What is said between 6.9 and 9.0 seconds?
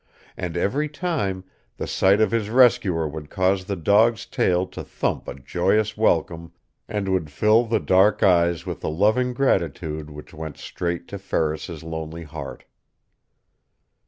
would fill the dark eyes with a